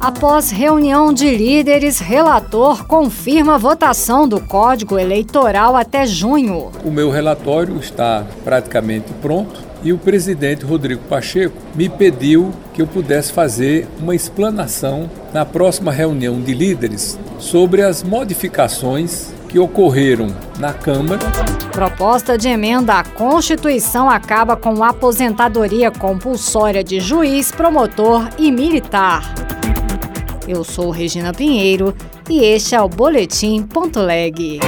Após 0.00 0.52
reunião 0.52 1.12
de 1.12 1.36
líderes, 1.36 1.98
relator 1.98 2.86
confirma 2.86 3.56
a 3.56 3.58
votação 3.58 4.28
do 4.28 4.40
Código 4.40 4.96
Eleitoral 4.96 5.74
até 5.74 6.06
junho. 6.06 6.70
O 6.84 6.90
meu 6.90 7.10
relatório 7.10 7.76
está 7.78 8.24
praticamente 8.44 9.12
pronto 9.20 9.60
e 9.82 9.92
o 9.92 9.98
presidente 9.98 10.64
Rodrigo 10.64 11.02
Pacheco 11.08 11.56
me 11.74 11.88
pediu 11.88 12.52
que 12.72 12.80
eu 12.80 12.86
pudesse 12.86 13.32
fazer 13.32 13.88
uma 13.98 14.14
explanação 14.14 15.10
na 15.34 15.44
próxima 15.44 15.90
reunião 15.90 16.40
de 16.40 16.54
líderes 16.54 17.18
sobre 17.40 17.82
as 17.82 18.04
modificações 18.04 19.32
que 19.48 19.58
ocorreram 19.58 20.28
na 20.60 20.72
Câmara. 20.72 21.20
Proposta 21.72 22.38
de 22.38 22.48
emenda 22.48 22.94
à 22.94 23.04
Constituição 23.04 24.08
acaba 24.08 24.56
com 24.56 24.84
a 24.84 24.90
aposentadoria 24.90 25.90
compulsória 25.90 26.84
de 26.84 27.00
juiz, 27.00 27.50
promotor 27.50 28.28
e 28.38 28.52
militar. 28.52 29.37
Eu 30.48 30.64
sou 30.64 30.88
Regina 30.88 31.34
Pinheiro 31.34 31.94
e 32.26 32.42
este 32.42 32.74
é 32.74 32.80
o 32.80 32.88
Boletim.leg. 32.88 34.60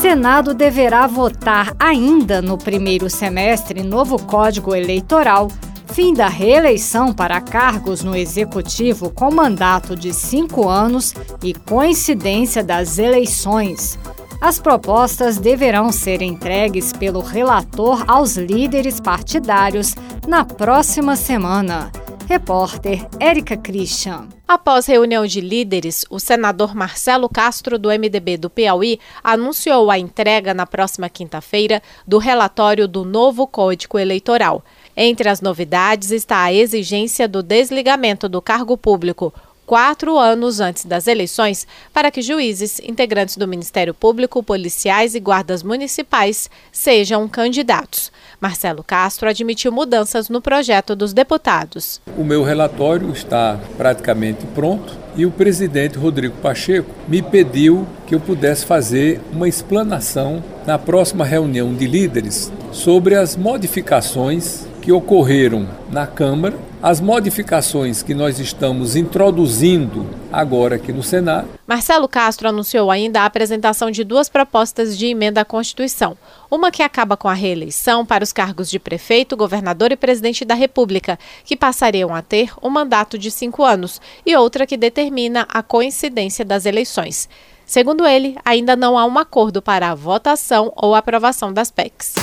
Senado 0.00 0.54
deverá 0.54 1.08
votar 1.08 1.74
ainda 1.76 2.40
no 2.40 2.56
primeiro 2.56 3.10
semestre 3.10 3.82
novo 3.82 4.16
Código 4.16 4.76
Eleitoral, 4.76 5.48
fim 5.86 6.14
da 6.14 6.28
reeleição 6.28 7.12
para 7.12 7.40
cargos 7.40 8.04
no 8.04 8.14
Executivo 8.14 9.10
com 9.10 9.28
mandato 9.34 9.96
de 9.96 10.14
cinco 10.14 10.68
anos 10.68 11.14
e 11.42 11.52
coincidência 11.52 12.62
das 12.62 12.96
eleições. 12.96 13.98
As 14.40 14.60
propostas 14.60 15.38
deverão 15.38 15.90
ser 15.90 16.22
entregues 16.22 16.92
pelo 16.92 17.20
relator 17.20 18.04
aos 18.06 18.36
líderes 18.36 19.00
partidários 19.00 19.96
na 20.28 20.44
próxima 20.44 21.16
semana. 21.16 21.90
Repórter 22.28 23.08
Érica 23.18 23.56
Christian. 23.56 24.28
Após 24.46 24.84
reunião 24.84 25.26
de 25.26 25.40
líderes, 25.40 26.04
o 26.10 26.20
senador 26.20 26.74
Marcelo 26.74 27.26
Castro, 27.26 27.78
do 27.78 27.88
MDB 27.88 28.36
do 28.36 28.50
Piauí, 28.50 29.00
anunciou 29.24 29.90
a 29.90 29.98
entrega 29.98 30.52
na 30.52 30.66
próxima 30.66 31.08
quinta-feira 31.08 31.82
do 32.06 32.18
relatório 32.18 32.86
do 32.86 33.02
novo 33.02 33.46
Código 33.46 33.98
Eleitoral. 33.98 34.62
Entre 34.94 35.26
as 35.26 35.40
novidades 35.40 36.10
está 36.10 36.42
a 36.42 36.52
exigência 36.52 37.26
do 37.26 37.42
desligamento 37.42 38.28
do 38.28 38.42
cargo 38.42 38.76
público 38.76 39.32
quatro 39.68 40.16
anos 40.16 40.60
antes 40.60 40.86
das 40.86 41.06
eleições 41.06 41.66
para 41.92 42.10
que 42.10 42.22
juízes, 42.22 42.80
integrantes 42.80 43.36
do 43.36 43.46
Ministério 43.46 43.92
Público, 43.92 44.42
policiais 44.42 45.14
e 45.14 45.20
guardas 45.20 45.62
municipais 45.62 46.48
sejam 46.72 47.28
candidatos. 47.28 48.10
Marcelo 48.40 48.82
Castro 48.82 49.28
admitiu 49.28 49.70
mudanças 49.70 50.30
no 50.30 50.40
projeto 50.40 50.96
dos 50.96 51.12
deputados. 51.12 52.00
O 52.16 52.24
meu 52.24 52.42
relatório 52.42 53.12
está 53.12 53.60
praticamente 53.76 54.46
pronto 54.54 54.96
e 55.14 55.26
o 55.26 55.30
presidente 55.30 55.98
Rodrigo 55.98 56.36
Pacheco 56.38 56.90
me 57.06 57.20
pediu 57.20 57.86
que 58.06 58.14
eu 58.14 58.20
pudesse 58.20 58.64
fazer 58.64 59.20
uma 59.30 59.46
explanação 59.46 60.42
na 60.66 60.78
próxima 60.78 61.26
reunião 61.26 61.74
de 61.74 61.86
líderes 61.86 62.50
sobre 62.78 63.16
as 63.16 63.36
modificações 63.36 64.64
que 64.80 64.92
ocorreram 64.92 65.68
na 65.90 66.06
Câmara, 66.06 66.56
as 66.80 67.00
modificações 67.00 68.04
que 68.04 68.14
nós 68.14 68.38
estamos 68.38 68.94
introduzindo 68.94 70.06
agora 70.32 70.76
aqui 70.76 70.92
no 70.92 71.02
Senado. 71.02 71.48
Marcelo 71.66 72.06
Castro 72.06 72.48
anunciou 72.48 72.88
ainda 72.88 73.22
a 73.22 73.24
apresentação 73.24 73.90
de 73.90 74.04
duas 74.04 74.28
propostas 74.28 74.96
de 74.96 75.06
emenda 75.06 75.40
à 75.40 75.44
Constituição. 75.44 76.16
Uma 76.48 76.70
que 76.70 76.80
acaba 76.80 77.16
com 77.16 77.26
a 77.26 77.34
reeleição 77.34 78.06
para 78.06 78.22
os 78.22 78.32
cargos 78.32 78.70
de 78.70 78.78
prefeito, 78.78 79.36
governador 79.36 79.90
e 79.90 79.96
presidente 79.96 80.44
da 80.44 80.54
República, 80.54 81.18
que 81.44 81.56
passariam 81.56 82.14
a 82.14 82.22
ter 82.22 82.52
um 82.62 82.70
mandato 82.70 83.18
de 83.18 83.32
cinco 83.32 83.64
anos, 83.64 84.00
e 84.24 84.36
outra 84.36 84.64
que 84.64 84.76
determina 84.76 85.48
a 85.48 85.64
coincidência 85.64 86.44
das 86.44 86.64
eleições. 86.64 87.28
Segundo 87.66 88.06
ele, 88.06 88.36
ainda 88.44 88.76
não 88.76 88.96
há 88.96 89.04
um 89.04 89.18
acordo 89.18 89.60
para 89.60 89.90
a 89.90 89.94
votação 89.96 90.72
ou 90.76 90.94
aprovação 90.94 91.52
das 91.52 91.72
PECs. 91.72 92.14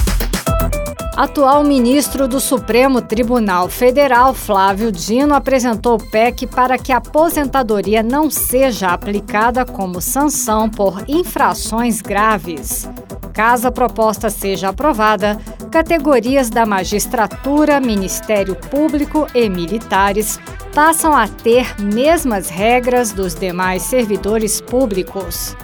Atual 1.16 1.64
ministro 1.64 2.28
do 2.28 2.42
Supremo 2.42 3.02
Tribunal 3.02 3.70
Federal, 3.70 4.34
Flávio 4.34 4.92
Dino, 4.92 5.34
apresentou 5.34 5.96
o 5.96 6.09
PEC 6.12 6.46
para 6.46 6.78
que 6.78 6.92
a 6.92 6.98
aposentadoria 6.98 8.03
não 8.03 8.30
seja 8.30 8.90
aplicada 8.90 9.64
como 9.64 10.02
sanção 10.02 10.70
por 10.70 11.06
infrações 11.08 12.02
graves. 12.02 12.90
Caso 13.34 13.66
a 13.66 13.72
proposta 13.72 14.30
seja 14.30 14.70
aprovada, 14.70 15.40
categorias 15.72 16.50
da 16.50 16.66
magistratura, 16.66 17.80
Ministério 17.80 18.56
Público 18.70 19.26
e 19.34 19.47
militares 19.47 20.38
passam 20.74 21.14
a 21.14 21.30
ter 21.30 21.80
mesmas 21.80 22.50
regras 22.50 23.14
dos 23.14 23.34
demais 23.34 23.84
servidores 23.84 24.59
públicos. 24.59 25.56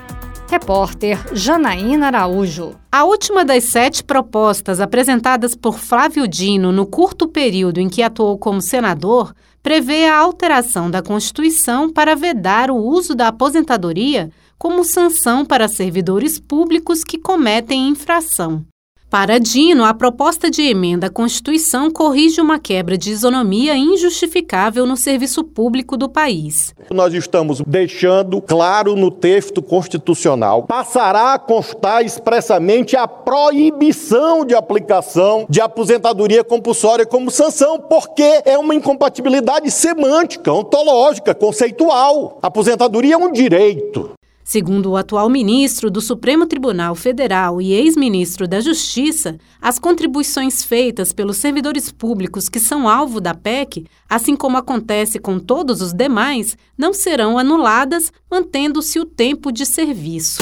Repórter 0.52 1.18
Janaína 1.34 2.08
Araújo. 2.08 2.76
A 2.92 3.06
última 3.06 3.46
das 3.46 3.64
sete 3.64 4.04
propostas 4.04 4.82
apresentadas 4.82 5.56
por 5.56 5.80
Flávio 5.80 6.28
Dino 6.28 6.74
no 6.74 6.86
curto 6.86 7.26
período 7.26 7.80
em 7.80 7.88
que 7.88 8.04
atuou 8.04 8.38
como 8.38 8.62
senador 8.62 9.34
prevê 9.64 10.08
a 10.08 10.18
alteração 10.18 10.92
da 10.92 11.02
Constituição 11.02 11.90
para 11.90 12.18
vedar 12.18 12.70
o 12.70 12.76
uso 12.76 13.16
da 13.16 13.30
aposentadoria 13.30 14.30
como 14.58 14.84
sanção 14.84 15.46
para 15.46 15.70
servidores 15.70 16.38
públicos 16.38 17.02
que 17.02 17.18
cometem 17.18 17.88
infração. 17.88 18.66
Para 19.12 19.42
Dino, 19.42 19.84
a 19.84 19.94
proposta 19.94 20.50
de 20.50 20.62
emenda 20.62 21.08
à 21.08 21.10
Constituição 21.10 21.92
corrige 21.92 22.40
uma 22.40 22.58
quebra 22.58 22.98
de 22.98 23.12
isonomia 23.12 23.76
injustificável 23.76 24.86
no 24.86 24.96
serviço 24.96 25.44
público 25.44 25.98
do 25.98 26.08
país. 26.08 26.74
Nós 26.90 27.14
estamos 27.14 27.62
deixando 27.68 28.42
claro 28.42 28.96
no 28.96 29.12
texto 29.12 29.62
constitucional: 29.62 30.64
passará 30.64 31.34
a 31.34 31.40
constar 31.40 32.06
expressamente 32.06 32.96
a 32.96 33.06
proibição 33.06 34.46
de 34.46 34.56
aplicação 34.56 35.46
de 35.50 35.60
aposentadoria 35.60 36.42
compulsória 36.42 37.06
como 37.06 37.30
sanção, 37.30 37.80
porque 37.80 38.42
é 38.46 38.58
uma 38.58 38.74
incompatibilidade 38.74 39.70
semântica, 39.72 40.54
ontológica, 40.54 41.36
conceitual. 41.36 42.40
Aposentadoria 42.42 43.16
é 43.16 43.18
um 43.18 43.30
direito. 43.30 44.12
Segundo 44.44 44.91
o 44.91 44.97
atual 44.97 45.29
ministro 45.29 45.90
do 45.90 46.02
Supremo 46.02 46.46
Tribunal 46.46 46.96
Federal 46.96 47.62
e 47.62 47.74
ex-ministro 47.74 48.47
da 48.47 48.59
Justiça, 48.59 49.38
as 49.62 49.79
contribuições 49.79 50.63
feitas 50.63 51.13
pelos 51.13 51.38
servidores 51.38 51.91
públicos 51.91 52.50
que 52.50 52.59
são 52.59 52.90
alvo 52.90 53.22
da 53.22 53.34
PEC, 53.34 53.85
assim 54.09 54.35
como 54.35 54.57
acontece 54.57 55.19
com 55.19 55.40
todos 55.40 55.81
os 55.81 55.94
demais, 55.94 56.57
não 56.78 56.94
serão 56.94 57.38
anuladas, 57.38 58.12
mantendo-se 58.29 59.00
o 59.00 59.06
tempo 59.06 59.52
de 59.52 59.66
serviço. 59.66 60.41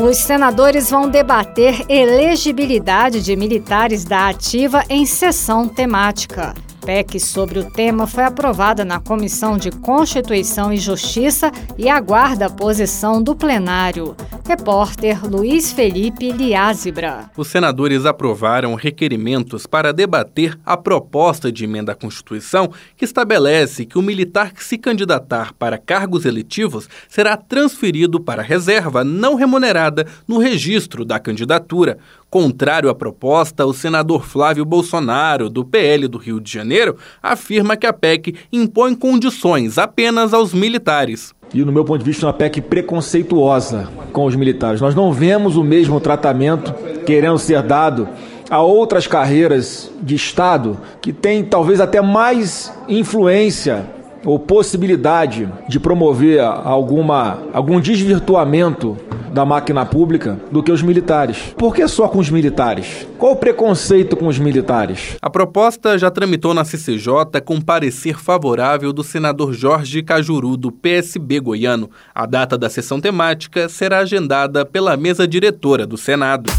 Os 0.00 0.16
senadores 0.18 0.90
vão 0.90 1.08
debater 1.08 1.84
elegibilidade 1.88 3.22
de 3.22 3.36
militares 3.36 4.04
da 4.04 4.28
ativa 4.28 4.82
em 4.88 5.06
sessão 5.06 5.68
temática. 5.68 6.54
PEC 6.84 7.18
sobre 7.18 7.58
o 7.58 7.70
tema 7.70 8.06
foi 8.06 8.24
aprovada 8.24 8.84
na 8.84 9.00
Comissão 9.00 9.56
de 9.56 9.70
Constituição 9.70 10.70
e 10.70 10.76
Justiça 10.76 11.50
e 11.78 11.88
aguarda 11.88 12.46
a 12.46 12.50
posição 12.50 13.22
do 13.22 13.34
plenário. 13.34 14.14
Repórter 14.46 15.24
Luiz 15.26 15.72
Felipe 15.72 16.30
Liázebra. 16.30 17.30
Os 17.34 17.48
senadores 17.48 18.04
aprovaram 18.04 18.74
requerimentos 18.74 19.66
para 19.66 19.92
debater 19.92 20.58
a 20.66 20.76
proposta 20.76 21.50
de 21.50 21.64
emenda 21.64 21.92
à 21.92 21.94
Constituição 21.94 22.70
que 22.94 23.06
estabelece 23.06 23.86
que 23.86 23.98
o 23.98 24.02
militar 24.02 24.52
que 24.52 24.62
se 24.62 24.76
candidatar 24.76 25.54
para 25.54 25.78
cargos 25.78 26.26
eletivos 26.26 26.86
será 27.08 27.38
transferido 27.38 28.20
para 28.20 28.42
reserva 28.42 29.02
não 29.02 29.34
remunerada 29.34 30.06
no 30.28 30.38
registro 30.38 31.06
da 31.06 31.18
candidatura. 31.18 31.98
Contrário 32.34 32.90
à 32.90 32.94
proposta, 32.96 33.64
o 33.64 33.72
senador 33.72 34.24
Flávio 34.24 34.64
Bolsonaro, 34.64 35.48
do 35.48 35.64
PL 35.64 36.08
do 36.08 36.18
Rio 36.18 36.40
de 36.40 36.52
Janeiro, 36.52 36.96
afirma 37.22 37.76
que 37.76 37.86
a 37.86 37.92
PEC 37.92 38.34
impõe 38.52 38.92
condições 38.96 39.78
apenas 39.78 40.34
aos 40.34 40.52
militares. 40.52 41.32
E, 41.54 41.64
no 41.64 41.70
meu 41.70 41.84
ponto 41.84 42.00
de 42.00 42.04
vista, 42.04 42.26
é 42.26 42.26
uma 42.26 42.32
PEC 42.32 42.60
preconceituosa 42.60 43.88
com 44.12 44.24
os 44.24 44.34
militares. 44.34 44.80
Nós 44.80 44.96
não 44.96 45.12
vemos 45.12 45.56
o 45.56 45.62
mesmo 45.62 46.00
tratamento 46.00 46.74
querendo 47.06 47.38
ser 47.38 47.62
dado 47.62 48.08
a 48.50 48.60
outras 48.60 49.06
carreiras 49.06 49.88
de 50.02 50.16
Estado 50.16 50.76
que 51.00 51.12
têm 51.12 51.44
talvez 51.44 51.80
até 51.80 52.02
mais 52.02 52.72
influência 52.88 53.86
ou 54.24 54.40
possibilidade 54.40 55.48
de 55.68 55.78
promover 55.78 56.40
alguma, 56.40 57.38
algum 57.52 57.80
desvirtuamento 57.80 58.96
da 59.34 59.44
máquina 59.44 59.84
pública 59.84 60.38
do 60.50 60.62
que 60.62 60.70
os 60.70 60.80
militares. 60.80 61.52
Por 61.58 61.74
que 61.74 61.86
só 61.88 62.06
com 62.06 62.18
os 62.20 62.30
militares? 62.30 63.06
Qual 63.18 63.32
o 63.32 63.36
preconceito 63.36 64.16
com 64.16 64.28
os 64.28 64.38
militares? 64.38 65.16
A 65.20 65.28
proposta 65.28 65.98
já 65.98 66.08
tramitou 66.10 66.54
na 66.54 66.64
CCJ 66.64 67.40
com 67.44 67.60
parecer 67.60 68.16
favorável 68.16 68.92
do 68.92 69.02
senador 69.02 69.52
Jorge 69.52 70.02
Cajuru, 70.02 70.56
do 70.56 70.70
PSB 70.70 71.40
goiano. 71.40 71.90
A 72.14 72.26
data 72.26 72.56
da 72.56 72.70
sessão 72.70 73.00
temática 73.00 73.68
será 73.68 73.98
agendada 73.98 74.64
pela 74.64 74.96
mesa 74.96 75.26
diretora 75.26 75.84
do 75.84 75.96
Senado. 75.96 76.50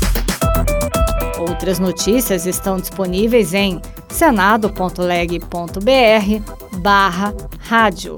Outras 1.40 1.80
notícias 1.80 2.46
estão 2.46 2.78
disponíveis 2.78 3.54
em 3.54 3.82
senado.leg.br 4.10 5.50
barra 6.80 7.34
rádio. 7.60 8.18